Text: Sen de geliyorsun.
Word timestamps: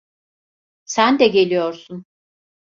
Sen 0.85 1.19
de 1.19 1.27
geliyorsun. 1.27 2.05